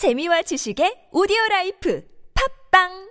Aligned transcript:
재미와 0.00 0.48
지식의 0.48 1.10
오디오 1.12 1.36
라이프 1.50 2.00
팝빵 2.32 3.10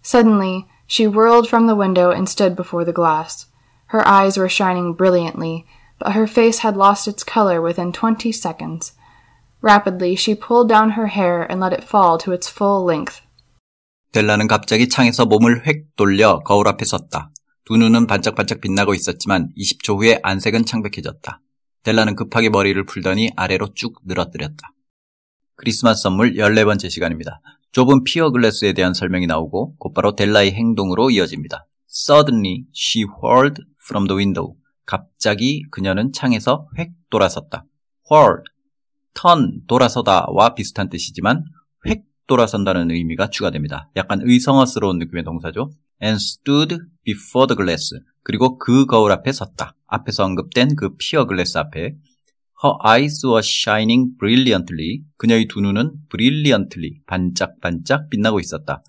Suddenly, 0.00 0.64
she 0.86 1.06
whirled 1.06 1.46
from 1.46 1.66
the 1.66 1.76
window 1.76 2.10
and 2.10 2.26
stood 2.26 2.56
before 2.56 2.86
the 2.86 2.96
glass. 2.96 3.44
Her 3.88 4.00
eyes 4.08 4.38
were 4.38 4.48
shining 4.48 4.94
brilliantly, 4.94 5.66
but 5.98 6.12
her 6.12 6.26
face 6.26 6.60
had 6.60 6.74
lost 6.74 7.06
its 7.06 7.22
color 7.22 7.60
within 7.60 7.92
twenty 7.92 8.32
seconds. 8.32 8.92
Rapidly, 9.60 10.16
she 10.16 10.34
pulled 10.34 10.70
down 10.70 10.96
her 10.96 11.08
hair 11.08 11.42
and 11.42 11.60
let 11.60 11.74
it 11.74 11.84
fall 11.84 12.16
to 12.16 12.32
its 12.32 12.48
full 12.48 12.82
length. 12.82 13.20
델라는 14.12 14.46
갑자기 14.46 14.88
창에서 14.88 15.26
몸을 15.26 15.66
획 15.66 15.94
돌려 15.96 16.40
거울 16.40 16.66
앞에 16.68 16.84
섰다. 16.84 17.30
두 17.64 17.76
눈은 17.76 18.06
반짝반짝 18.06 18.62
빛나고 18.62 18.94
있었지만 18.94 19.50
20초 19.56 19.98
후에 19.98 20.20
안색은 20.22 20.64
창백해졌다. 20.64 21.40
델라는 21.82 22.16
급하게 22.16 22.48
머리를 22.48 22.82
풀더니 22.86 23.32
아래로 23.36 23.74
쭉 23.74 24.00
늘어뜨렸다. 24.06 24.72
크리스마스 25.56 26.02
선물 26.02 26.34
14번째 26.34 26.88
시간입니다. 26.88 27.40
좁은 27.72 28.04
피어 28.04 28.30
글래스에 28.30 28.72
대한 28.72 28.94
설명이 28.94 29.26
나오고 29.26 29.76
곧바로 29.76 30.14
델라의 30.16 30.52
행동으로 30.52 31.10
이어집니다. 31.10 31.66
Suddenly 31.90 32.64
she 32.74 33.04
whirled 33.22 33.62
from 33.84 34.06
the 34.06 34.16
window. 34.16 34.54
갑자기 34.86 35.64
그녀는 35.70 36.12
창에서 36.12 36.66
획 36.78 36.92
돌아섰다. 37.10 37.64
whirl, 38.10 38.42
turn, 39.12 39.60
돌아서다와 39.66 40.54
비슷한 40.54 40.88
뜻이지만 40.88 41.44
획 41.86 42.04
돌아선다는 42.28 42.92
의미가 42.92 43.30
추가됩니다. 43.30 43.90
약간 43.96 44.20
의성어스러운 44.22 44.98
느낌의 44.98 45.24
동사죠. 45.24 45.70
and 46.00 46.16
stood 46.16 46.78
before 47.02 47.48
the 47.48 47.56
glass. 47.56 47.98
그리고 48.22 48.58
그 48.58 48.86
거울 48.86 49.10
앞에 49.10 49.32
섰다. 49.32 49.74
앞에서 49.86 50.24
언급된 50.24 50.76
그 50.76 50.96
피어 50.96 51.24
글래스 51.24 51.58
앞에 51.58 51.96
Her 52.62 52.76
eyes 52.84 53.24
were 53.24 53.42
shining 53.42 54.16
brilliantly. 54.18 55.02
그녀의 55.16 55.46
두 55.46 55.60
눈은 55.60 56.08
brilliantly, 56.10 57.00
반짝반짝 57.06 58.10
빛나고 58.10 58.40
있었다. 58.40 58.82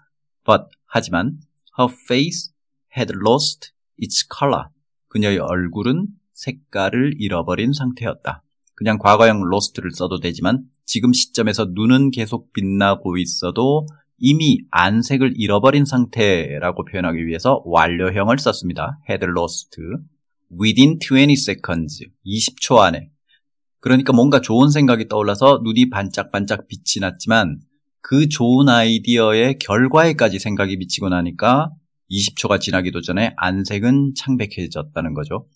But, 0.44 0.64
하지만, 0.86 1.38
her 1.80 1.94
face 2.06 2.52
had 2.98 3.14
lost 3.26 3.72
its 4.02 4.28
color. 4.28 4.70
그녀의 5.10 5.38
얼굴은 5.38 6.08
색깔을 6.34 7.14
잃어버린 7.20 7.74
상태였다. 7.74 8.44
그냥 8.80 8.98
과거형 8.98 9.42
lost를 9.42 9.92
써도 9.92 10.22
되지만 10.22 10.64
지금 10.86 11.12
시점에서 11.12 11.72
눈은 11.74 12.12
계속 12.12 12.54
빛나고 12.54 13.18
있어도 13.18 13.86
이미 14.18 14.60
안색을 14.72 15.34
잃어버린 15.36 15.84
상태라고 15.84 16.86
표현하기 16.86 17.28
위해서 17.28 17.62
완료형을 17.66 18.40
썼습니다. 18.40 18.98
had 19.10 19.26
lost 19.26 19.78
within 20.58 20.98
20 20.98 21.34
seconds 21.34 22.06
20초 22.26 22.78
안에 22.78 23.10
그러니까 23.82 24.14
뭔가 24.14 24.40
좋은 24.40 24.70
생각이 24.70 25.10
떠올라서 25.10 25.60
눈이 25.62 25.90
반짝반짝 25.90 26.70
빛이 26.70 27.02
났지만 27.02 27.60
그 28.00 28.30
좋은 28.30 28.70
아이디어의 28.70 29.60
결과에까지 29.60 30.40
생각이 30.40 30.78
미치고 30.78 31.10
나니까 31.10 31.72
20초가 32.10 32.62
지나기도 32.62 33.02
전에 33.02 33.34
안색은 33.36 34.14
창백해졌다는 34.16 35.14
거죠. 35.14 35.50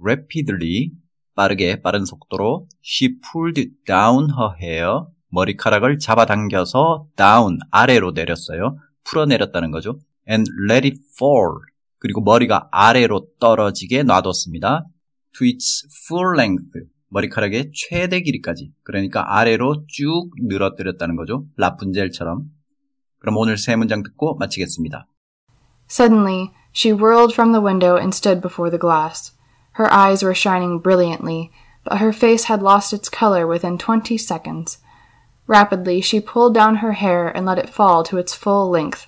rapidly 0.00 0.90
빠르게 1.36 1.82
빠른 1.82 2.04
속도로 2.04 2.66
she 2.84 3.20
pulled 3.20 3.70
down 3.86 4.30
her 4.30 4.56
hair 4.60 5.04
머리카락을 5.28 5.98
잡아당겨서 5.98 7.06
down 7.16 7.58
아래로 7.70 8.12
내렸어요. 8.12 8.78
풀어내렸다는 9.04 9.70
거죠. 9.70 10.00
and 10.28 10.50
let 10.68 10.84
it 10.88 10.98
fall 11.14 11.52
그리고 11.98 12.20
머리가 12.22 12.68
아래로 12.72 13.28
떨어지게 13.38 14.02
놔뒀습니다. 14.02 14.86
to 15.36 15.46
its 15.46 15.86
full 16.06 16.36
length 16.36 16.72
머리카락의 17.10 17.70
최대 17.72 18.20
길이까지 18.22 18.72
그러니까 18.82 19.38
아래로 19.38 19.84
쭉 19.86 20.30
늘어뜨렸다는 20.42 21.16
거죠. 21.16 21.44
라푼젤처럼 21.56 22.44
그럼 23.18 23.36
오늘 23.36 23.58
세 23.58 23.76
문장 23.76 24.02
듣고 24.02 24.36
마치겠습니다. 24.36 25.06
Suddenly, 25.88 26.50
she 26.74 26.92
whirled 26.92 27.32
from 27.34 27.52
the 27.52 27.64
window 27.64 27.96
and 27.96 28.14
stood 28.14 28.40
before 28.40 28.70
the 28.70 28.80
glass. 28.80 29.35
Her 29.76 29.92
eyes 29.92 30.22
were 30.22 30.34
shining 30.34 30.78
brilliantly, 30.78 31.52
but 31.84 31.98
her 31.98 32.10
face 32.10 32.44
had 32.44 32.62
lost 32.62 32.94
its 32.94 33.10
color 33.10 33.46
within 33.46 33.76
twenty 33.76 34.16
seconds. 34.16 34.78
Rapidly, 35.46 36.00
she 36.00 36.18
pulled 36.18 36.54
down 36.54 36.76
her 36.76 36.92
hair 36.92 37.28
and 37.28 37.44
let 37.44 37.58
it 37.58 37.68
fall 37.68 38.02
to 38.04 38.16
its 38.16 38.34
full 38.34 38.70
length. 38.70 39.06